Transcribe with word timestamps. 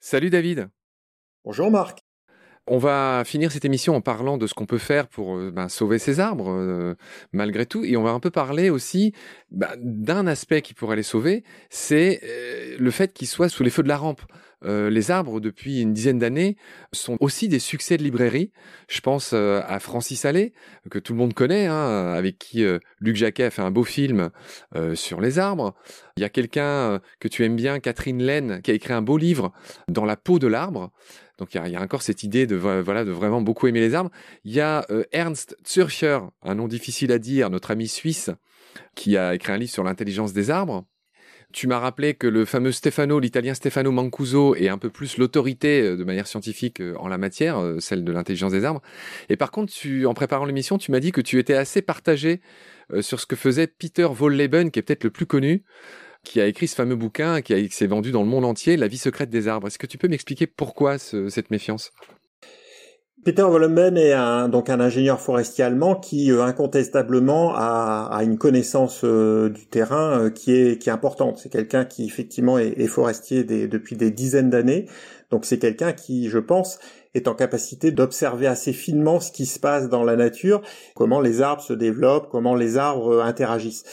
Salut 0.00 0.30
David. 0.30 0.68
Bonjour 1.44 1.70
Marc. 1.70 2.00
On 2.68 2.78
va 2.78 3.24
finir 3.24 3.50
cette 3.50 3.64
émission 3.64 3.96
en 3.96 4.00
parlant 4.00 4.38
de 4.38 4.46
ce 4.46 4.54
qu'on 4.54 4.66
peut 4.66 4.78
faire 4.78 5.08
pour 5.08 5.36
euh, 5.36 5.50
ben, 5.50 5.68
sauver 5.68 5.98
ces 5.98 6.20
arbres 6.20 6.50
euh, 6.50 6.94
malgré 7.32 7.66
tout, 7.66 7.84
et 7.84 7.96
on 7.96 8.04
va 8.04 8.10
un 8.10 8.20
peu 8.20 8.30
parler 8.30 8.70
aussi 8.70 9.12
ben, 9.50 9.70
d'un 9.78 10.28
aspect 10.28 10.62
qui 10.62 10.72
pourrait 10.72 10.94
les 10.94 11.02
sauver, 11.02 11.42
c'est 11.70 12.20
euh, 12.22 12.76
le 12.78 12.90
fait 12.92 13.12
qu'ils 13.12 13.26
soient 13.26 13.48
sous 13.48 13.64
les 13.64 13.70
feux 13.70 13.82
de 13.82 13.88
la 13.88 13.96
rampe. 13.96 14.22
Les 14.64 15.10
arbres, 15.10 15.40
depuis 15.40 15.80
une 15.80 15.92
dizaine 15.92 16.18
d'années, 16.18 16.56
sont 16.92 17.16
aussi 17.20 17.48
des 17.48 17.58
succès 17.58 17.96
de 17.96 18.02
librairie. 18.02 18.52
Je 18.88 19.00
pense 19.00 19.32
à 19.32 19.78
Francis 19.80 20.24
Allais, 20.24 20.52
que 20.90 20.98
tout 20.98 21.12
le 21.12 21.18
monde 21.18 21.34
connaît, 21.34 21.66
hein, 21.66 22.12
avec 22.12 22.38
qui 22.38 22.64
Luc 23.00 23.16
Jacquet 23.16 23.44
a 23.44 23.50
fait 23.50 23.62
un 23.62 23.70
beau 23.70 23.84
film 23.84 24.30
sur 24.94 25.20
les 25.20 25.38
arbres. 25.38 25.74
Il 26.16 26.22
y 26.22 26.24
a 26.24 26.28
quelqu'un 26.28 27.00
que 27.20 27.28
tu 27.28 27.44
aimes 27.44 27.56
bien, 27.56 27.80
Catherine 27.80 28.22
Laine, 28.22 28.60
qui 28.62 28.70
a 28.70 28.74
écrit 28.74 28.92
un 28.92 29.02
beau 29.02 29.18
livre 29.18 29.52
dans 29.88 30.04
la 30.04 30.16
peau 30.16 30.38
de 30.38 30.46
l'arbre. 30.46 30.92
Donc 31.38 31.54
il 31.54 31.72
y, 31.72 31.76
a, 31.76 31.82
encore 31.82 32.02
cette 32.02 32.22
idée 32.22 32.46
de 32.46 32.54
voilà 32.54 33.04
de 33.04 33.10
vraiment 33.10 33.40
beaucoup 33.40 33.66
aimer 33.66 33.80
les 33.80 33.94
arbres. 33.94 34.10
Il 34.44 34.52
y 34.52 34.60
a 34.60 34.86
euh, 34.90 35.04
Ernst 35.12 35.56
Zürcher, 35.66 36.20
un 36.42 36.54
nom 36.54 36.68
difficile 36.68 37.10
à 37.10 37.18
dire, 37.18 37.50
notre 37.50 37.70
ami 37.70 37.88
suisse, 37.88 38.30
qui 38.94 39.16
a 39.16 39.34
écrit 39.34 39.52
un 39.52 39.56
livre 39.56 39.72
sur 39.72 39.82
l'intelligence 39.82 40.32
des 40.32 40.50
arbres. 40.50 40.84
Tu 41.52 41.66
m'as 41.66 41.78
rappelé 41.78 42.14
que 42.14 42.26
le 42.26 42.44
fameux 42.44 42.72
Stefano, 42.72 43.20
l'italien 43.20 43.54
Stefano 43.54 43.90
Mancuso, 43.92 44.54
est 44.54 44.68
un 44.68 44.78
peu 44.78 44.90
plus 44.90 45.18
l'autorité 45.18 45.82
euh, 45.82 45.96
de 45.96 46.04
manière 46.04 46.26
scientifique 46.26 46.80
euh, 46.80 46.94
en 46.98 47.08
la 47.08 47.18
matière, 47.18 47.62
celle 47.78 48.04
de 48.04 48.12
l'intelligence 48.12 48.52
des 48.52 48.64
arbres. 48.64 48.82
Et 49.28 49.36
par 49.36 49.50
contre, 49.50 49.72
tu, 49.72 50.06
en 50.06 50.14
préparant 50.14 50.44
l'émission, 50.44 50.78
tu 50.78 50.90
m'as 50.90 51.00
dit 51.00 51.12
que 51.12 51.20
tu 51.20 51.38
étais 51.38 51.54
assez 51.54 51.82
partagé 51.82 52.40
sur 53.00 53.20
ce 53.20 53.26
que 53.26 53.36
faisait 53.36 53.66
Peter 53.66 54.04
Wolleben, 54.04 54.70
qui 54.70 54.78
est 54.78 54.82
peut-être 54.82 55.04
le 55.04 55.10
plus 55.10 55.24
connu, 55.24 55.62
qui 56.24 56.40
a 56.40 56.46
écrit 56.46 56.68
ce 56.68 56.74
fameux 56.74 56.96
bouquin 56.96 57.40
qui, 57.40 57.68
s'est 57.70 57.86
vendu 57.86 58.12
dans 58.12 58.22
le 58.22 58.28
monde 58.28 58.44
entier, 58.44 58.76
La 58.76 58.88
vie 58.88 58.98
secrète 58.98 59.30
des 59.30 59.48
arbres. 59.48 59.66
Est-ce 59.66 59.78
que 59.78 59.86
tu 59.86 59.98
peux 59.98 60.08
m'expliquer 60.08 60.46
pourquoi 60.46 60.98
cette 60.98 61.50
méfiance? 61.50 61.92
Peter 63.24 63.42
Wollenben 63.42 63.96
est 63.96 64.14
un, 64.14 64.48
donc 64.48 64.68
un 64.68 64.80
ingénieur 64.80 65.20
forestier 65.20 65.62
allemand 65.62 65.94
qui 65.94 66.32
euh, 66.32 66.42
incontestablement 66.42 67.52
a, 67.54 68.18
une 68.24 68.36
connaissance 68.36 69.02
euh, 69.04 69.48
du 69.48 69.66
terrain 69.66 70.24
euh, 70.24 70.30
qui 70.30 70.50
est 70.52 70.88
importante. 70.88 71.38
C'est 71.38 71.48
quelqu'un 71.48 71.84
qui 71.84 72.04
effectivement 72.04 72.58
est, 72.58 72.86
forestier 72.88 73.44
depuis 73.44 73.94
des 73.94 74.10
dizaines 74.10 74.50
d'années. 74.50 74.86
Donc 75.30 75.44
c'est 75.44 75.58
quelqu'un 75.58 75.92
qui, 75.92 76.30
je 76.30 76.38
pense, 76.38 76.80
est 77.14 77.28
en 77.28 77.34
capacité 77.34 77.92
d'observer 77.92 78.48
assez 78.48 78.72
finement 78.72 79.20
ce 79.20 79.30
qui 79.30 79.46
se 79.46 79.60
passe 79.60 79.88
dans 79.88 80.02
la 80.02 80.16
nature, 80.16 80.60
comment 80.96 81.20
les 81.20 81.42
arbres 81.42 81.62
se 81.62 81.74
développent, 81.74 82.28
comment 82.28 82.56
les 82.56 82.76
arbres 82.76 83.22
interagissent. 83.22 83.84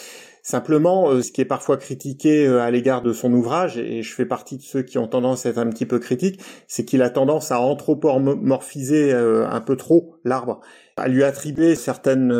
Simplement, 0.42 1.09
euh, 1.09 1.22
ce 1.22 1.32
qui 1.32 1.42
est 1.42 1.45
parfois 1.45 1.78
critiqué 1.78 2.48
euh, 2.48 2.62
à 2.62 2.72
l'égard 2.72 3.02
de 3.02 3.14
son 3.14 3.34
ouvrage, 3.34 3.78
et 3.78 4.02
je 4.04 4.14
fais 4.14 4.26
partie 4.26 4.58
de 4.58 4.62
ceux 4.62 4.82
qui 4.82 4.98
ont 4.98 5.08
tendance 5.08 5.45
à 5.45 5.50
être 5.50 5.58
un 5.58 5.70
petit 5.70 5.86
peu 5.86 6.00
critiques, 6.00 6.40
c'est 6.68 6.86
qu'il 6.86 7.02
a 7.02 7.09
tendance 7.09 7.52
à 7.52 7.59
anthropomorphiser 7.59 9.14
euh, 9.14 9.48
un 9.48 9.62
peu 9.62 9.76
trop 9.76 10.16
l'arbre, 10.23 10.62
à 10.98 11.08
lui 11.08 11.23
attribuer 11.23 11.76
certaines 11.76 12.34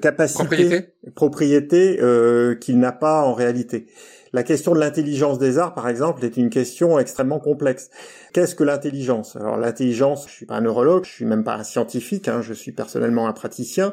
capacités, 0.00 0.94
propriétés, 1.14 2.00
qu'il 2.60 2.78
n'a 2.78 2.92
pas 2.92 3.22
en 3.22 3.34
réalité. 3.34 3.86
La 4.32 4.44
question 4.44 4.74
de 4.74 4.80
l'intelligence 4.80 5.38
des 5.38 5.58
arts, 5.58 5.74
par 5.74 5.88
exemple, 5.88 6.24
est 6.24 6.36
une 6.36 6.50
question 6.50 6.98
extrêmement 6.98 7.40
complexe. 7.40 7.90
Qu'est-ce 8.32 8.54
que 8.54 8.62
l'intelligence? 8.62 9.34
Alors 9.34 9.56
l'intelligence, 9.56 10.26
je 10.28 10.32
suis 10.32 10.46
pas 10.46 10.54
un 10.54 10.60
neurologue, 10.60 11.04
je 11.04 11.10
suis 11.10 11.24
même 11.24 11.42
pas 11.42 11.56
un 11.56 11.64
scientifique, 11.64 12.28
hein, 12.28 12.40
je 12.40 12.54
suis 12.54 12.70
personnellement 12.70 13.26
un 13.26 13.32
praticien 13.32 13.92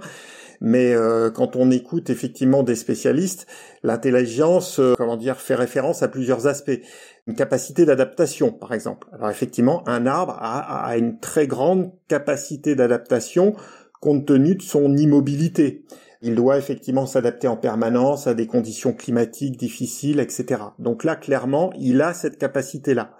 mais 0.61 0.94
euh, 0.94 1.30
quand 1.30 1.55
on 1.55 1.72
écoute 1.72 2.09
effectivement 2.09 2.63
des 2.63 2.75
spécialistes, 2.75 3.47
l'intelligence, 3.83 4.80
euh, 4.80 4.94
comment 4.97 5.17
dire, 5.17 5.38
fait 5.38 5.55
référence 5.55 6.03
à 6.03 6.08
plusieurs 6.08 6.47
aspects. 6.47 6.80
Une 7.27 7.36
capacité 7.36 7.86
d'adaptation, 7.86 8.52
par 8.52 8.73
exemple. 8.73 9.08
Alors 9.13 9.30
effectivement, 9.30 9.88
un 9.88 10.06
arbre 10.06 10.38
a, 10.40 10.85
a 10.85 10.97
une 10.97 11.19
très 11.19 11.47
grande 11.47 11.91
capacité 12.07 12.75
d'adaptation 12.75 13.56
compte 14.00 14.25
tenu 14.25 14.56
de 14.56 14.62
son 14.62 14.96
immobilité. 14.96 15.84
Il 16.22 16.35
doit 16.35 16.57
effectivement 16.57 17.06
s'adapter 17.06 17.47
en 17.47 17.57
permanence 17.57 18.25
à 18.25 18.34
des 18.34 18.47
conditions 18.47 18.94
climatiques 18.94 19.57
difficiles, 19.57 20.19
etc. 20.19 20.62
Donc 20.79 21.03
là, 21.03 21.16
clairement, 21.16 21.72
il 21.78 22.01
a 22.01 22.13
cette 22.13 22.38
capacité-là. 22.38 23.12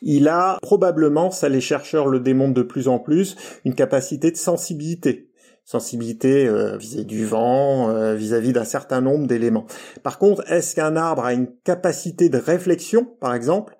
Il 0.00 0.28
a 0.28 0.58
probablement, 0.62 1.30
ça 1.30 1.48
les 1.48 1.60
chercheurs 1.60 2.08
le 2.08 2.20
démontrent 2.20 2.54
de 2.54 2.62
plus 2.62 2.88
en 2.88 2.98
plus, 2.98 3.36
une 3.64 3.74
capacité 3.74 4.30
de 4.30 4.36
sensibilité 4.36 5.28
sensibilité 5.64 6.46
euh, 6.46 6.76
vis-à-vis 6.76 7.04
du 7.04 7.24
vent, 7.24 7.90
euh, 7.90 8.14
vis-à-vis 8.14 8.52
d'un 8.52 8.64
certain 8.64 9.00
nombre 9.00 9.26
d'éléments. 9.26 9.66
Par 10.02 10.18
contre, 10.18 10.42
est-ce 10.50 10.74
qu'un 10.74 10.96
arbre 10.96 11.24
a 11.24 11.32
une 11.32 11.48
capacité 11.64 12.28
de 12.28 12.38
réflexion, 12.38 13.06
par 13.20 13.34
exemple? 13.34 13.76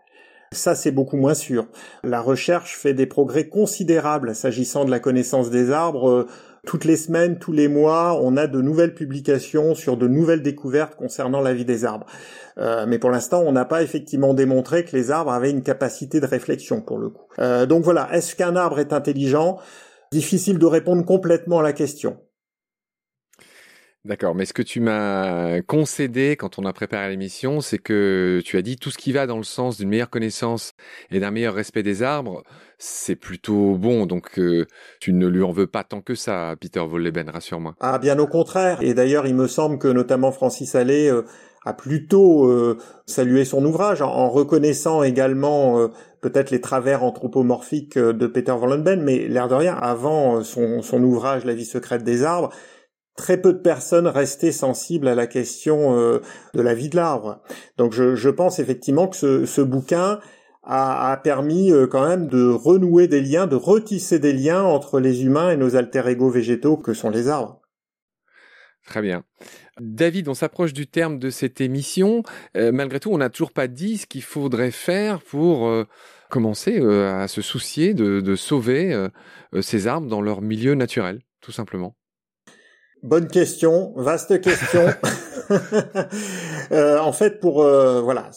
Ça, 0.53 0.75
c'est 0.75 0.91
beaucoup 0.91 1.16
moins 1.16 1.34
sûr. 1.34 1.66
La 2.04 2.20
recherche 2.20 2.76
fait 2.76 2.93
des 2.93 3.06
progrès 3.06 3.48
considérables 3.48 4.34
s'agissant 4.34 4.84
de 4.84 4.91
la 4.91 5.00
connaissance 5.00 5.50
des 5.50 5.70
arbres. 5.70 6.09
Euh, 6.09 6.26
toutes 6.66 6.84
les 6.84 6.97
semaines, 6.97 7.38
tous 7.38 7.53
les 7.53 7.66
mois, 7.66 8.20
on 8.22 8.37
a 8.37 8.47
de 8.47 8.60
nouvelles 8.60 8.94
publications 8.94 9.75
sur 9.75 9.97
de 9.97 10.06
nouvelles 10.06 10.43
découvertes 10.43 10.94
concernant 10.94 11.41
la 11.41 11.54
vie 11.54 11.64
des 11.64 11.84
arbres. 11.84 12.06
mais 12.87 13.00
pour 13.00 13.10
l'instant, 13.10 13.43
on 13.44 13.50
n'a 13.50 13.64
pas 13.64 13.82
effectivement 13.82 14.32
démontré 14.32 14.84
que 14.84 14.94
les 14.94 15.10
arbres 15.10 15.32
avaient 15.32 15.50
une 15.50 15.64
capacité 15.64 16.20
de 16.20 16.26
réflexion 16.26 16.81
pour 16.81 16.99
le 16.99 17.09
coup. 17.09 17.26
donc 17.66 17.82
voilà, 17.82 18.09
est-ce 18.12 18.37
qu'un 18.37 18.54
arbre 18.54 18.78
est 18.78 18.93
intelligent? 18.93 19.59
Difficile 20.12 20.59
de 20.59 20.67
répondre 20.67 21.05
complètement 21.05 21.59
à 21.59 21.62
la 21.62 21.73
question. 21.73 22.19
D'accord, 24.05 24.34
mais 24.34 24.47
ce 24.47 24.53
que 24.53 24.62
tu 24.62 24.81
m'as 24.81 25.62
concédé 25.62 26.34
quand 26.37 26.59
on 26.59 26.65
a 26.65 26.73
préparé 26.73 27.09
l'émission, 27.09 27.61
c'est 27.61 27.78
que 27.78 28.41
tu 28.45 28.56
as 28.56 28.62
dit 28.62 28.77
tout 28.77 28.91
ce 28.91 28.99
qui 28.99 29.12
va 29.12 29.28
dans 29.28 29.37
le 29.37 29.45
sens 29.45 29.78
d'une 29.78 29.89
meilleure 29.89 30.11
connaissance 30.11 30.73
et 31.12 31.21
d'un 31.21 31.31
meilleur 31.31 31.55
respect 31.55 31.84
des 31.84 32.03
arbres, 32.03 32.43
c'est 32.78 33.15
plutôt 33.15 33.78
bon, 33.78 34.06
donc 34.06 34.41
euh, 34.41 34.67
tu 35.00 35.12
ne 35.12 35.28
lui 35.28 35.45
en 35.45 35.53
veux 35.53 35.69
pas 35.69 35.84
tant 35.84 36.00
que 36.00 36.17
ça, 36.17 36.56
Peter 36.61 36.84
Volleben, 36.84 37.31
rassure-moi. 37.31 37.77
Ah, 37.79 38.00
bien 38.00 38.19
au 38.19 38.27
contraire, 38.27 38.79
et 38.83 38.93
d'ailleurs 38.93 39.29
il 39.29 39.37
me 39.37 39.47
semble 39.47 39.79
que 39.79 39.87
notamment 39.87 40.33
Francis 40.33 40.75
Allais 40.75 41.09
euh, 41.09 41.23
a 41.65 41.73
plutôt 41.73 42.47
euh, 42.47 42.79
salué 43.06 43.44
son 43.44 43.65
ouvrage 43.65 44.03
en, 44.03 44.29
reconnaissant 44.31 45.05
également 45.05 45.89
peut-être 46.22 46.50
les 46.50 46.62
travers 46.62 47.05
anthropomorphiques 47.05 47.99
euh, 47.99 48.15
de 48.15 48.27
Peter 48.27 48.55
Vollenben, 48.59 49.03
mais 49.03 49.28
l'air 49.28 49.49
de 49.49 49.55
rien, 49.55 49.75
avant 49.75 50.43
son, 50.43 50.81
son, 50.81 51.03
ouvrage 51.03 51.44
La 51.44 51.53
vie 51.53 51.66
secrète 51.66 52.05
des 52.05 52.25
arbres, 52.25 52.49
très 53.16 53.37
peu 53.37 53.53
de 53.53 53.59
personnes 53.59 54.06
restaient 54.06 54.53
sensibles 54.53 55.06
à 55.06 55.15
la 55.15 55.27
question 55.27 55.94
de 55.94 56.62
la 56.62 56.72
vie 56.72 56.88
de 56.88 56.97
l'arbre. 56.97 57.43
Donc 57.77 57.93
je, 57.93 58.31
pense 58.31 58.59
effectivement 58.59 59.06
que 59.06 59.44
ce, 59.44 59.61
bouquin 59.61 60.19
a, 60.62 61.21
permis 61.22 61.71
quand 61.91 62.09
même 62.09 62.27
de 62.28 62.50
renouer 62.50 63.09
des 63.09 63.21
liens, 63.21 63.47
de 63.47 63.55
retisser 63.55 64.19
des 64.19 64.32
liens 64.32 64.62
entre 64.62 64.99
les 64.99 65.25
humains 65.25 65.50
et 65.50 65.59
nos 65.59 65.77
alter-ego 65.77 66.31
végétaux 66.31 66.78
que 66.78 66.94
sont 66.94 67.11
les 67.11 67.28
arbres. 67.28 67.62
Très 68.87 69.00
bien. 69.00 69.25
David, 69.81 70.28
on 70.28 70.34
s'approche 70.34 70.72
du 70.72 70.87
terme 70.87 71.19
de 71.19 71.31
cette 71.31 71.60
émission. 71.60 72.22
Euh, 72.56 72.72
malgré 72.72 73.00
tout, 73.00 73.10
on 73.12 73.19
n'a 73.19 73.31
toujours 73.31 73.53
pas 73.53 73.69
dit 73.69 73.98
ce 73.98 74.06
qu'il 74.06 74.22
faudrait 74.22 74.72
faire 74.72 75.20
pour 75.20 75.69
euh, 75.69 75.87
commencer 76.31 76.81
euh, 76.81 77.15
à 77.15 77.28
se 77.28 77.43
soucier 77.43 77.94
de, 77.94 78.34
sauver 78.34 79.09
ces 79.60 79.87
arbres 79.87 80.09
dans 80.09 80.20
leur 80.20 80.41
milieu 80.43 80.75
naturel, 80.75 81.20
tout 81.41 81.53
simplement. 81.53 81.94
Bonne 83.03 83.28
question, 83.28 83.93
vaste 83.97 84.41
question. 84.41 84.87
en 86.70 87.12
fait, 87.12 87.41
pour 87.41 87.62
voilà, 87.62 88.31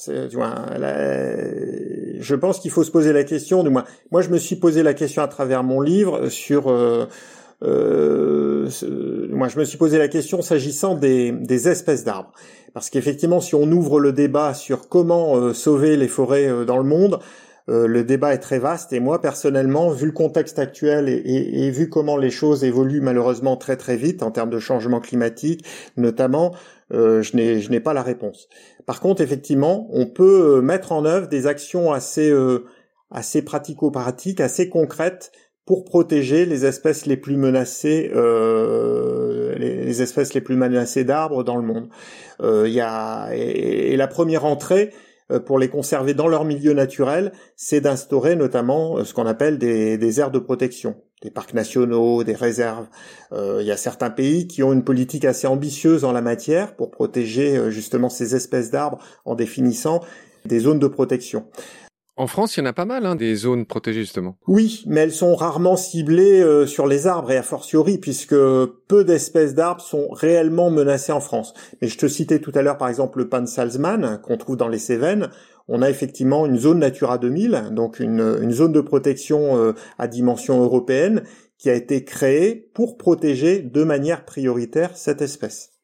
je 2.19 2.35
pense 2.35 2.59
qu'il 2.59 2.71
faut 2.71 2.83
se 2.83 2.91
poser 2.91 3.13
la 3.13 3.23
question. 3.23 3.63
Du 3.63 3.69
moins, 3.69 3.85
moi, 4.11 4.21
je 4.21 4.29
me 4.29 4.37
suis 4.37 4.57
posé 4.57 4.83
la 4.83 4.93
question 4.93 5.21
à 5.21 5.27
travers 5.27 5.63
mon 5.63 5.81
livre 5.81 6.29
sur 6.29 6.69
euh, 7.65 8.69
moi, 9.29 9.47
je 9.47 9.59
me 9.59 9.65
suis 9.65 9.77
posé 9.77 9.97
la 9.97 10.07
question 10.07 10.41
s'agissant 10.41 10.95
des, 10.95 11.31
des, 11.31 11.67
espèces 11.67 12.03
d'arbres, 12.03 12.31
parce 12.73 12.89
qu'effectivement, 12.89 13.39
si 13.39 13.55
on 13.55 13.71
ouvre 13.71 13.99
le 13.99 14.11
débat 14.11 14.53
sur 14.53 14.87
comment 14.89 15.35
euh, 15.35 15.53
sauver 15.53 15.97
les 15.97 16.07
forêts 16.07 16.47
euh, 16.47 16.65
dans 16.65 16.77
le 16.77 16.83
monde, 16.83 17.19
le 17.67 18.03
débat 18.03 18.35
est 18.35 18.39
très 18.39 18.59
vaste. 18.59 18.93
Et 18.93 18.99
moi, 18.99 19.21
personnellement, 19.21 19.89
vu 19.89 20.05
le 20.05 20.11
contexte 20.11 20.59
actuel 20.59 21.09
et, 21.09 21.71
vu 21.71 21.89
comment 21.89 22.15
les 22.15 22.29
choses 22.29 22.63
évoluent 22.63 23.01
malheureusement 23.01 23.57
très 23.57 23.75
très 23.75 23.97
vite 23.97 24.21
en 24.21 24.29
termes 24.29 24.51
de 24.51 24.59
changement 24.59 24.99
climatique, 24.99 25.65
notamment, 25.97 26.53
je 26.91 27.35
n'ai 27.35 27.79
pas 27.79 27.93
la 27.95 28.03
réponse. 28.03 28.49
Par 28.85 28.99
contre, 28.99 29.23
effectivement, 29.23 29.87
on 29.89 30.05
peut 30.05 30.61
mettre 30.61 30.91
en 30.91 31.05
œuvre 31.05 31.27
des 31.27 31.47
actions 31.47 31.91
assez 31.91 32.31
assez 33.09 33.41
pratico-pratiques, 33.41 34.41
assez 34.41 34.69
concrètes 34.69 35.31
pour 35.65 35.83
protéger 35.83 36.45
les 36.45 36.65
espèces 36.65 37.05
les 37.05 37.17
plus 37.17 37.37
menacées, 37.37 38.11
euh, 38.15 39.55
les, 39.55 40.01
espèces 40.01 40.33
les 40.33 40.41
plus 40.41 40.55
menacées 40.55 41.03
d'arbres 41.03 41.43
dans 41.43 41.57
le 41.57 41.63
monde. 41.63 41.89
Euh, 42.41 42.69
y 42.69 42.79
a, 42.81 43.29
et, 43.33 43.95
la 43.97 44.07
première 44.07 44.45
entrée 44.45 44.91
euh, 45.31 45.39
pour 45.39 45.57
les 45.57 45.67
conserver 45.67 46.13
dans 46.13 46.27
leur 46.27 46.45
milieu 46.45 46.73
naturel, 46.73 47.31
c'est 47.55 47.81
d'instaurer 47.81 48.35
notamment 48.35 48.97
euh, 48.97 49.03
ce 49.05 49.13
qu'on 49.15 49.25
appelle 49.25 49.57
des, 49.57 50.19
aires 50.19 50.31
de 50.31 50.39
protection. 50.39 50.97
des 51.23 51.31
parcs 51.31 51.55
nationaux, 51.55 52.23
des 52.23 52.35
réserves. 52.35 52.87
Il 53.31 53.65
y 53.65 53.71
a 53.71 53.77
certains 53.77 54.11
pays 54.11 54.47
qui 54.47 54.61
ont 54.61 54.71
une 54.71 54.83
politique 54.83 55.25
assez 55.25 55.47
ambitieuse 55.47 56.05
en 56.05 56.11
la 56.11 56.21
matière 56.21 56.75
pour 56.75 56.91
protéger 56.91 57.71
justement 57.71 58.09
ces 58.09 58.35
espèces 58.35 58.69
d'arbres 58.69 58.99
en 59.25 59.33
définissant 59.33 60.01
des 60.45 60.59
zones 60.59 60.79
de 60.79 60.87
protection. 60.87 61.47
En 62.17 62.27
France, 62.27 62.55
il 62.55 62.61
y 62.61 62.63
en 62.63 62.67
a 62.67 62.73
pas 62.73 62.85
mal, 62.85 63.05
hein, 63.05 63.15
des 63.15 63.35
zones 63.35 63.65
protégées 63.65 64.01
justement. 64.01 64.37
Oui, 64.47 64.83
mais 64.87 65.01
elles 65.01 65.11
sont 65.11 65.35
rarement 65.35 65.75
ciblées 65.75 66.41
euh, 66.41 66.65
sur 66.65 66.87
les 66.87 67.07
arbres 67.07 67.31
et 67.31 67.37
a 67.37 67.43
fortiori 67.43 67.97
puisque 67.97 68.35
peu 68.35 69.03
d'espèces 69.03 69.53
d'arbres 69.53 69.81
sont 69.81 70.07
réellement 70.09 70.69
menacées 70.69 71.11
en 71.11 71.19
France. 71.19 71.53
Mais 71.81 71.89
je 71.89 71.97
te 71.97 72.07
citais 72.07 72.39
tout 72.39 72.53
à 72.55 72.61
l'heure 72.61 72.77
par 72.77 72.87
exemple 72.87 73.17
le 73.17 73.27
pan 73.27 73.45
salzman 73.45 74.21
qu'on 74.23 74.37
trouve 74.37 74.55
dans 74.55 74.69
les 74.69 74.79
Cévennes. 74.79 75.29
On 75.67 75.81
a 75.81 75.89
effectivement 75.89 76.45
une 76.45 76.57
zone 76.57 76.79
Natura 76.79 77.17
2000, 77.17 77.71
donc 77.71 77.99
une, 77.99 78.37
une 78.41 78.51
zone 78.51 78.71
de 78.71 78.81
protection 78.81 79.57
euh, 79.57 79.73
à 79.97 80.07
dimension 80.07 80.61
européenne 80.61 81.23
qui 81.57 81.69
a 81.69 81.73
été 81.73 82.05
créée 82.05 82.69
pour 82.73 82.97
protéger 82.97 83.59
de 83.59 83.83
manière 83.83 84.23
prioritaire 84.23 84.95
cette 84.95 85.21
espèce. 85.21 85.74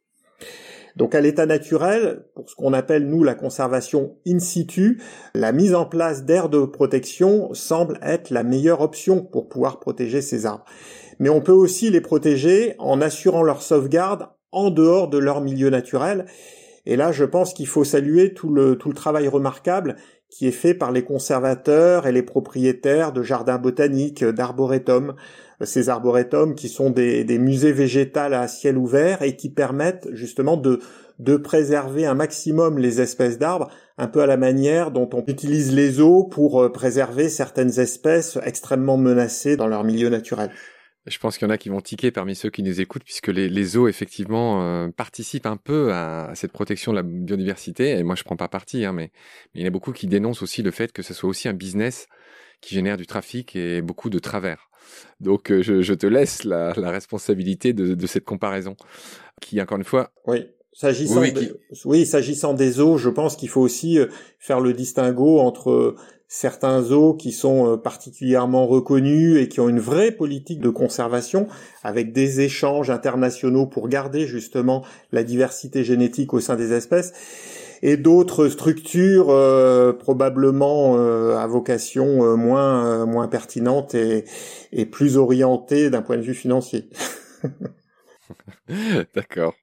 Donc 0.96 1.16
à 1.16 1.22
l'état 1.22 1.46
naturel, 1.46 2.26
pour 2.36 2.50
ce 2.50 2.56
qu'on 2.56 2.74
appelle 2.74 3.08
nous 3.08 3.24
la 3.24 3.36
conservation 3.36 4.18
in 4.28 4.40
situ, 4.40 5.02
la 5.34 5.52
mise 5.52 5.76
en 5.76 5.86
place 5.86 6.26
d'aires 6.26 6.50
de 6.50 6.66
protection 6.66 7.54
semble 7.54 8.00
être 8.02 8.30
la 8.30 8.44
meilleure 8.44 8.82
option 8.82 9.24
pour 9.24 9.50
pouvoir 9.50 9.80
protéger 9.80 10.22
ces 10.22 10.46
arbres. 10.46 10.66
Mais 11.20 11.30
on 11.30 11.42
peut 11.42 11.52
aussi 11.52 11.90
les 11.90 12.02
protéger 12.02 12.76
en 12.80 13.02
assurant 13.02 13.44
leur 13.44 13.62
sauvegarde 13.62 14.28
en 14.52 14.70
dehors 14.70 15.08
de 15.08 15.18
leur 15.18 15.42
milieu 15.42 15.70
naturel. 15.70 16.26
Et 16.86 16.96
là, 16.96 17.12
je 17.12 17.26
pense 17.26 17.54
qu'il 17.54 17.68
faut 17.68 17.84
saluer 17.84 18.34
tout 18.34 18.50
le, 18.50 18.76
tout 18.76 18.90
le 18.90 18.96
travail 18.96 19.28
remarquable 19.28 19.98
qui 20.32 20.48
est 20.48 20.52
fait 20.52 20.74
par 20.74 20.92
les 20.92 21.04
conservateurs 21.04 22.08
et 22.08 22.12
les 22.12 22.24
propriétaires 22.24 23.12
de 23.12 23.22
jardins 23.22 23.60
botaniques, 23.60 24.24
d'arboretums, 24.24 25.14
ces 25.64 25.90
arboretums 25.90 26.56
qui 26.56 26.70
sont 26.70 26.90
des, 26.90 27.38
musées 27.38 27.74
végétaux 27.74 28.20
à 28.20 28.48
ciel 28.48 28.78
ouvert 28.78 29.22
et 29.22 29.36
qui 29.36 29.50
permettent 29.50 30.08
justement 30.14 30.58
de, 30.58 30.80
de 31.20 31.36
préserver 31.36 32.06
un 32.06 32.16
maximum 32.16 32.80
les 32.80 33.02
espèces 33.02 33.38
d'arbres, 33.38 33.70
un 33.98 34.08
peu 34.08 34.22
à 34.22 34.26
la 34.26 34.38
manière 34.38 34.90
dont 34.90 35.10
on 35.14 35.24
utilise 35.28 35.76
les 35.76 36.00
eaux 36.00 36.24
pour 36.24 36.64
euh, 36.64 36.72
préserver 36.72 37.30
certaines 37.30 37.80
espèces 37.80 38.40
extrêmement 38.44 38.98
menacées 38.98 39.58
dans 39.58 39.68
leur 39.68 39.84
milieu 39.84 40.10
naturel. 40.10 40.50
Je 41.08 41.18
pense 41.18 41.38
qu'il 41.38 41.48
y 41.48 41.50
en 41.50 41.54
a 41.54 41.58
qui 41.58 41.70
vont 41.70 41.82
tiquer 41.82 42.12
parmi 42.12 42.36
ceux 42.36 42.52
qui 42.52 42.62
nous 42.62 42.80
écoutent, 42.80 43.04
puisque 43.04 43.30
les, 43.30 43.78
eaux, 43.78 43.88
effectivement, 43.88 44.64
euh, 44.64 44.90
participent 44.90 45.48
un 45.48 45.58
peu 45.58 45.92
à, 45.94 46.32
cette 46.36 46.52
protection 46.52 46.92
de 46.92 46.98
la 46.98 47.04
biodiversité. 47.04 47.98
Et 47.98 48.04
moi, 48.04 48.16
je 48.16 48.24
prends 48.24 48.36
pas 48.36 48.48
parti, 48.48 48.86
hein, 48.86 48.94
mais, 48.94 49.12
il 49.56 49.62
y 49.62 49.64
en 49.64 49.68
a 49.68 49.72
beaucoup 49.72 49.94
qui 49.94 50.06
dénoncent 50.06 50.44
aussi 50.44 50.62
le 50.62 50.70
fait 50.70 50.92
que 50.92 51.02
ce 51.02 51.14
soit 51.16 51.30
aussi 51.30 51.48
un 51.48 51.54
business 51.54 52.08
qui 52.62 52.76
génère 52.76 52.98
du 52.98 53.08
trafic 53.08 53.56
et 53.56 53.82
beaucoup 53.82 54.12
de 54.12 54.20
travers. 54.20 54.70
Donc, 55.20 55.52
euh, 55.52 55.64
je, 55.64 55.94
te 55.94 56.06
laisse 56.06 56.44
la, 56.44 56.74
la 56.78 56.92
responsabilité 56.92 57.74
de, 57.74 57.96
de, 57.96 58.08
cette 58.08 58.26
comparaison, 58.26 58.76
qui, 59.42 59.60
encore 59.60 59.78
une 59.78 59.84
fois... 59.84 60.12
Oui. 60.28 60.46
S'agissant 60.74 61.22
oui, 61.22 61.34
oui, 61.86 62.06
s'agissant 62.06 62.54
des 62.54 62.80
eaux, 62.80 62.98
je 62.98 63.10
pense 63.10 63.36
qu'il 63.36 63.50
faut 63.50 63.62
aussi 63.62 64.00
euh, 64.00 64.08
faire 64.40 64.62
le 64.62 64.74
distinguo 64.74 65.40
entre 65.40 65.96
certains 66.34 66.92
eaux 66.92 67.14
qui 67.14 67.34
sont 67.34 67.74
euh, 67.74 67.78
particulièrement 67.78 68.66
reconnus 68.66 69.38
et 69.38 69.50
qui 69.50 69.60
ont 69.60 69.68
une 69.68 69.82
vraie 69.82 70.12
politique 70.12 70.62
de 70.62 70.70
conservation 70.70 71.48
avec 71.84 72.14
des 72.14 72.40
échanges 72.40 72.90
internationaux 72.90 73.66
pour 73.66 73.90
garder 73.90 74.26
justement 74.26 74.86
la 75.12 75.26
diversité 75.26 75.84
génétique 75.84 76.34
au 76.34 76.40
sein 76.40 76.56
des 76.56 76.72
espèces 76.72 77.12
et 77.82 77.98
d'autres 77.98 78.48
structures 78.48 79.30
euh, 79.30 79.92
probablement 79.92 80.96
euh, 80.96 81.36
à 81.36 81.48
vocation 81.48 82.38
moins 82.38 83.06
moins 83.06 83.28
pertinente 83.28 83.94
et, 83.94 84.24
et 84.72 84.86
plus 84.86 85.18
orientée 85.18 85.90
d'un 85.90 86.02
point 86.02 86.16
de 86.16 86.22
vue 86.22 86.34
financier. 86.34 86.88
D'accord. 89.16 89.56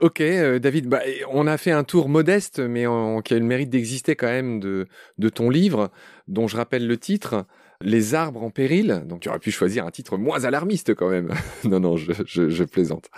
Ok, 0.00 0.20
euh, 0.20 0.58
David, 0.58 0.86
bah, 0.86 1.00
on 1.30 1.46
a 1.46 1.56
fait 1.58 1.70
un 1.70 1.84
tour 1.84 2.08
modeste, 2.08 2.58
mais 2.60 2.84
qui 3.24 3.34
a 3.34 3.36
eu 3.36 3.40
le 3.40 3.46
mérite 3.46 3.70
d'exister 3.70 4.16
quand 4.16 4.26
même 4.26 4.60
de, 4.60 4.86
ton 5.28 5.50
livre, 5.50 5.90
dont 6.28 6.48
je 6.48 6.56
rappelle 6.56 6.86
le 6.86 6.96
titre, 6.96 7.46
Les 7.82 8.14
arbres 8.14 8.42
en 8.42 8.50
péril. 8.50 9.04
Donc 9.06 9.20
tu 9.20 9.28
aurais 9.30 9.38
pu 9.38 9.50
choisir 9.50 9.86
un 9.86 9.90
titre 9.90 10.18
moins 10.18 10.44
alarmiste 10.44 10.94
quand 10.94 11.08
même. 11.08 11.32
non, 11.64 11.80
non, 11.80 11.96
je, 11.96 12.12
je, 12.26 12.64
plaisante. 12.64 13.08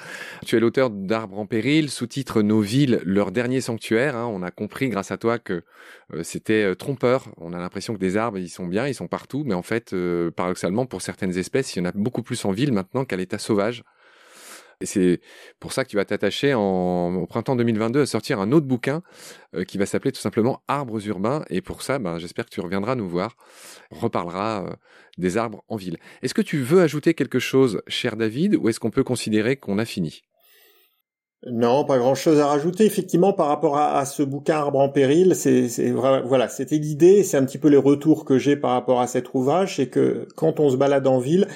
Tu 0.46 0.56
es 0.56 0.60
l'auteur 0.60 0.90
d'Arbres 0.90 1.38
en 1.38 1.46
péril, 1.46 1.90
sous-titre 1.90 2.42
Nos 2.42 2.60
villes, 2.60 3.00
leur 3.04 3.32
dernier 3.32 3.60
sanctuaire. 3.60 4.16
Hein. 4.16 4.26
On 4.32 4.42
a 4.42 4.52
compris 4.52 4.88
grâce 4.88 5.10
à 5.10 5.16
toi 5.16 5.40
que 5.40 5.62
euh, 6.14 6.22
c'était 6.22 6.62
euh, 6.62 6.74
trompeur. 6.74 7.32
On 7.38 7.52
a 7.52 7.58
l'impression 7.58 7.94
que 7.94 7.98
des 7.98 8.16
arbres, 8.16 8.38
ils 8.38 8.48
sont 8.48 8.66
bien, 8.66 8.86
ils 8.86 8.94
sont 8.94 9.08
partout, 9.08 9.42
mais 9.44 9.54
en 9.54 9.62
fait, 9.62 9.94
paradoxalement, 10.36 10.86
pour 10.86 11.02
certaines 11.02 11.36
espèces, 11.36 11.74
il 11.74 11.80
y 11.80 11.82
en 11.82 11.86
a 11.86 11.92
beaucoup 11.92 12.22
plus 12.22 12.44
en 12.44 12.52
ville 12.52 12.72
maintenant 12.72 13.04
qu'à 13.04 13.16
l'état 13.16 13.38
sauvage. 13.38 13.82
C'est 14.84 15.20
pour 15.60 15.72
ça 15.72 15.84
que 15.84 15.90
tu 15.90 15.96
vas 15.96 16.04
t'attacher 16.04 16.54
au 16.54 17.26
printemps 17.28 17.56
2022 17.56 18.02
à 18.02 18.06
sortir 18.06 18.40
un 18.40 18.52
autre 18.52 18.66
bouquin 18.66 19.02
euh, 19.54 19.64
qui 19.64 19.78
va 19.78 19.86
s'appeler 19.86 20.12
tout 20.12 20.20
simplement 20.20 20.62
Arbres 20.68 21.06
urbains. 21.06 21.44
Et 21.50 21.60
pour 21.60 21.82
ça, 21.82 21.98
ben, 21.98 22.18
j'espère 22.18 22.44
que 22.46 22.50
tu 22.50 22.60
reviendras 22.60 22.94
nous 22.94 23.08
voir, 23.08 23.36
reparlera 23.90 24.64
euh, 24.64 24.72
des 25.18 25.36
arbres 25.36 25.62
en 25.68 25.76
ville. 25.76 25.98
Est-ce 26.22 26.34
que 26.34 26.42
tu 26.42 26.58
veux 26.58 26.80
ajouter 26.82 27.14
quelque 27.14 27.38
chose, 27.38 27.82
cher 27.86 28.16
David, 28.16 28.56
ou 28.56 28.68
est-ce 28.68 28.80
qu'on 28.80 28.90
peut 28.90 29.04
considérer 29.04 29.56
qu'on 29.56 29.78
a 29.78 29.84
fini? 29.84 30.22
Non, 31.50 31.84
pas 31.84 31.98
grand-chose 31.98 32.38
à 32.38 32.46
rajouter. 32.46 32.84
Effectivement, 32.86 33.32
par 33.32 33.48
rapport 33.48 33.76
à, 33.76 34.04
ce 34.04 34.22
bouquin 34.22 34.58
Arbre 34.58 34.78
en 34.78 34.88
péril, 34.88 35.34
c'est 35.34 35.90
voilà, 35.90 36.48
c'était 36.48 36.78
l'idée. 36.78 37.24
C'est 37.24 37.36
un 37.36 37.44
petit 37.44 37.58
peu 37.58 37.68
les 37.68 37.76
retours 37.76 38.24
que 38.24 38.38
j'ai 38.38 38.54
par 38.54 38.70
rapport 38.70 39.00
à 39.00 39.08
cet 39.08 39.34
ouvrage, 39.34 39.76
c'est 39.76 39.88
que 39.88 40.28
quand 40.36 40.60
on 40.60 40.70
se 40.70 40.76
balade 40.76 41.04
en 41.06 41.18
ville, 41.18 41.48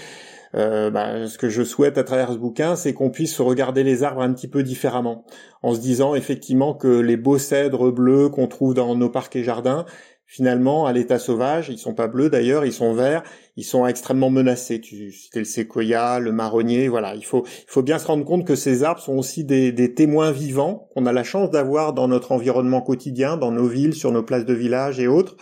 euh, 0.54 0.90
bah, 0.90 1.26
ce 1.26 1.38
que 1.38 1.48
je 1.48 1.62
souhaite 1.62 1.98
à 1.98 2.04
travers 2.04 2.32
ce 2.32 2.38
bouquin, 2.38 2.76
c'est 2.76 2.92
qu'on 2.92 3.10
puisse 3.10 3.40
regarder 3.40 3.82
les 3.82 4.02
arbres 4.02 4.22
un 4.22 4.32
petit 4.32 4.48
peu 4.48 4.62
différemment, 4.62 5.24
en 5.62 5.74
se 5.74 5.80
disant 5.80 6.14
effectivement 6.14 6.74
que 6.74 7.00
les 7.00 7.16
beaux 7.16 7.38
cèdres 7.38 7.92
bleus 7.92 8.28
qu'on 8.28 8.46
trouve 8.46 8.74
dans 8.74 8.94
nos 8.94 9.10
parcs 9.10 9.36
et 9.36 9.44
jardins, 9.44 9.84
finalement, 10.26 10.86
à 10.86 10.92
l'état 10.92 11.18
sauvage, 11.18 11.68
ils 11.68 11.78
sont 11.78 11.94
pas 11.94 12.08
bleus 12.08 12.28
d'ailleurs, 12.28 12.64
ils 12.64 12.72
sont 12.72 12.92
verts, 12.92 13.22
ils 13.56 13.64
sont 13.64 13.86
extrêmement 13.86 14.28
menacés. 14.30 14.80
Tu 14.80 15.12
citais 15.12 15.38
le 15.38 15.44
séquoia, 15.44 16.18
le 16.18 16.32
marronnier, 16.32 16.88
voilà. 16.88 17.14
Il 17.14 17.24
faut, 17.24 17.44
il 17.46 17.70
faut 17.70 17.82
bien 17.82 17.98
se 17.98 18.06
rendre 18.06 18.24
compte 18.24 18.44
que 18.44 18.56
ces 18.56 18.82
arbres 18.82 19.00
sont 19.00 19.16
aussi 19.16 19.44
des, 19.44 19.72
des 19.72 19.94
témoins 19.94 20.32
vivants 20.32 20.88
qu'on 20.92 21.06
a 21.06 21.12
la 21.12 21.24
chance 21.24 21.50
d'avoir 21.50 21.92
dans 21.92 22.08
notre 22.08 22.32
environnement 22.32 22.80
quotidien, 22.80 23.36
dans 23.36 23.52
nos 23.52 23.66
villes, 23.66 23.94
sur 23.94 24.10
nos 24.10 24.22
places 24.22 24.44
de 24.44 24.54
village 24.54 24.98
et 24.98 25.06
autres. 25.06 25.36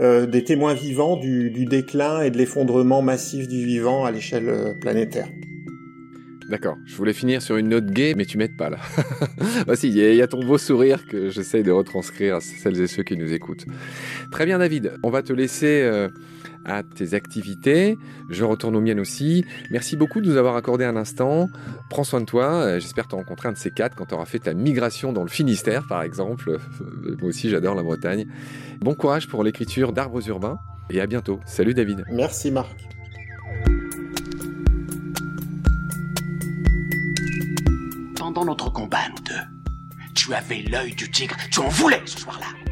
Euh, 0.00 0.24
des 0.24 0.42
témoins 0.42 0.72
vivants 0.72 1.18
du, 1.18 1.50
déclin 1.66 2.22
et 2.22 2.30
de 2.30 2.38
l'effondrement 2.38 3.02
massif 3.02 3.46
du 3.46 3.62
vivant 3.62 4.06
à 4.06 4.10
l'échelle 4.10 4.48
euh, 4.48 4.72
planétaire. 4.72 5.28
D'accord, 6.48 6.76
je 6.86 6.96
voulais 6.96 7.12
finir 7.12 7.42
sur 7.42 7.56
une 7.58 7.68
note 7.68 7.90
gay, 7.90 8.14
mais 8.16 8.24
tu 8.24 8.38
m'aides 8.38 8.56
pas 8.56 8.70
là. 8.70 8.78
Voici, 9.66 9.88
il 9.88 9.96
y, 9.96 10.22
a 10.22 10.26
ton 10.26 10.42
beau 10.42 10.56
sourire 10.56 11.06
que 11.06 11.28
j'essaye 11.28 11.62
de 11.62 11.70
retranscrire 11.70 12.36
à 12.36 12.40
celles 12.40 12.80
et 12.80 12.86
ceux 12.86 13.02
qui 13.02 13.18
nous 13.18 13.34
écoutent. 13.34 13.66
Très 14.30 14.46
bien 14.46 14.58
David, 14.58 14.94
on 15.02 15.10
va 15.10 15.22
te 15.22 15.32
laisser 15.34 15.82
euh, 15.82 16.08
à 16.64 16.82
tes 16.82 17.14
activités. 17.14 17.98
Je 18.30 18.44
retourne 18.44 18.76
aux 18.76 18.80
miennes 18.80 19.00
aussi. 19.00 19.44
Merci 19.70 19.96
beaucoup 19.96 20.20
de 20.20 20.28
nous 20.28 20.36
avoir 20.36 20.56
accordé 20.56 20.84
un 20.84 20.96
instant. 20.96 21.48
Prends 21.90 22.04
soin 22.04 22.20
de 22.20 22.26
toi. 22.26 22.52
Euh, 22.52 22.80
j'espère 22.80 23.08
te 23.08 23.14
rencontrer 23.14 23.48
un 23.48 23.52
de 23.52 23.58
ces 23.58 23.70
quatre 23.70 23.96
quand 23.96 24.06
tu 24.06 24.14
auras 24.14 24.24
fait 24.24 24.38
ta 24.38 24.54
migration 24.54 25.12
dans 25.12 25.22
le 25.22 25.28
Finistère, 25.28 25.86
par 25.86 26.02
exemple. 26.02 26.58
Moi 27.20 27.28
aussi, 27.28 27.50
j'adore 27.50 27.74
la 27.74 27.82
Bretagne. 27.82 28.26
Bon 28.80 28.94
courage 28.94 29.28
pour 29.28 29.44
l'écriture 29.44 29.92
d'arbres 29.92 30.26
urbains 30.28 30.58
et 30.90 31.00
à 31.00 31.06
bientôt. 31.06 31.40
Salut 31.46 31.74
David. 31.74 32.04
Merci 32.10 32.50
Marc. 32.50 32.70
Pendant 38.16 38.44
notre 38.44 38.72
combat, 38.72 39.08
nous 39.10 39.24
deux, 39.24 39.96
tu 40.14 40.32
avais 40.32 40.62
l'œil 40.62 40.94
du 40.94 41.10
tigre. 41.10 41.36
Tu 41.50 41.60
en 41.60 41.68
voulais 41.68 42.00
ce 42.06 42.20
soir-là. 42.20 42.71